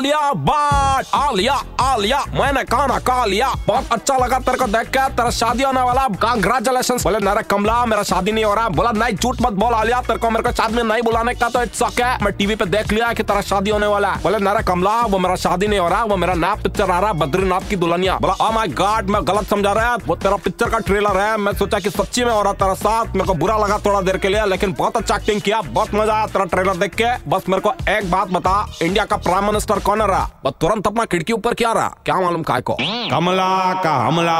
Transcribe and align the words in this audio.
आलिया 0.00 0.32
बाट 0.32 1.06
आलिया 1.14 1.54
आलिया। 1.80 2.18
मैंने 2.30 2.62
खाना 2.64 2.98
खा 2.98 3.24
लिया। 3.24 3.48
बहुत 3.66 3.92
अच्छा 3.92 4.16
लगा 4.16 4.38
तेरे 4.38 4.56
को 4.58 4.66
देख 4.66 4.86
के। 4.88 5.02
तेरा 5.12 5.30
शादी 5.30 5.62
होने 5.62 5.82
वाला। 5.82 6.06
कांग्रेचुलेशन 6.16 6.96
बोले, 6.96 7.18
नरे, 7.20 7.42
कमला, 7.42 7.74
मेरा 7.86 8.02
शादी 8.02 8.32
नहीं 8.32 8.44
हो 8.44 8.54
रहा। 8.54 8.68
बोला, 8.70 8.92
नहीं, 8.92 9.16
झूठ 9.16 9.42
मत 9.42 9.52
बोल 9.52 9.74
आलिया। 9.74 10.00
तेरे 10.00 10.18
को 10.18 10.30
मेरे 10.30 10.42
को 10.42 10.52
शादी 10.52 10.74
में 10.74 10.82
नहीं 10.84 11.02
बुलाने 11.02 11.34
का 11.34 11.48
तो 11.48 11.62
इट्स 11.62 11.82
ओके 11.82 12.04
मैं 12.24 12.32
टीवी 12.32 12.54
पे 12.54 12.66
देख 12.66 12.92
लिया 12.92 13.12
कि 13.12 13.22
तेरा 13.22 13.40
शादी 13.42 13.70
होने 13.70 13.86
वाला 13.86 14.12
है। 14.12 14.22
बोले, 14.22 14.38
नरे, 14.38 14.62
कमला, 14.62 14.94
वो 15.02 15.18
मेरा 15.18 15.36
शादी 15.36 15.68
नहीं 15.68 15.80
हो 15.80 15.88
रहा। 15.88 16.04
वो 16.04 16.16
मेरा 16.16 16.34
नया 16.36 16.54
पिक्चर 16.54 16.90
आ 16.90 16.98
रहा 16.98 17.10
है, 17.10 17.18
बद्रीनाथ 17.18 17.68
की 17.70 17.76
दुल्हनिया। 17.76 18.16
बोला 18.16 18.34
ओ 18.40 18.50
माय 18.52 18.68
गॉड 18.80 19.10
मैं 19.10 19.22
गलत 19.28 19.50
समझा 19.50 19.72
रहा 19.72 19.90
है। 19.90 19.96
वो 20.06 20.16
तेरा 20.16 20.36
पिक्चर 20.38 20.70
का 20.70 20.78
ट्रेलर 20.80 21.18
है। 21.18 21.36
मैं 21.36 21.52
सोचा 21.52 21.78
की 21.78 21.90
सच्ची 21.90 22.24
में 22.24 22.32
हो 22.32 22.40
रहा 22.42 22.52
तेरा 22.54 22.74
साथ। 22.76 23.14
मेरे 23.14 23.26
को 23.26 23.34
बुरा 23.34 23.58
लगा 23.58 23.78
थोड़ा 23.86 24.00
देर 24.00 24.16
के 24.16 24.28
लिए, 24.28 24.46
लेकिन 24.46 24.74
बहुत 24.78 24.96
अच्छा 24.96 25.16
एक्टिंग 25.16 25.40
किया। 25.40 25.60
बहुत 25.70 25.94
मज़ा 25.94 26.14
आया 26.14 26.26
तेरा 26.28 26.44
ट्रेलर 26.46 26.76
देख 26.76 26.94
के। 26.94 27.14
बस 27.28 27.48
मेरे 27.48 27.60
को 27.60 27.72
एक 27.90 28.10
बात 28.10 28.28
बता। 28.30 28.58
इंडिया 28.82 29.04
का 29.04 29.16
प्राइम 29.18 29.44
मिनिस्टर 29.44 29.78
कौन 29.90 30.02
रहा 30.02 30.24
बस 30.44 30.52
तुरंत 30.60 30.86
अपना 30.86 31.04
खिड़की 31.12 31.32
ऊपर 31.32 31.54
क्या 31.60 31.72
रहा 31.72 31.88
क्या 32.06 32.20
मालूम 32.20 32.42
काय 32.50 32.60
को 32.70 32.76
कमला 33.10 33.48
का 33.84 33.94
हमला 34.06 34.38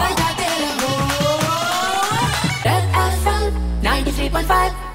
बजाते 0.00 0.48
रहो 0.60 0.90
93.5 3.84 4.89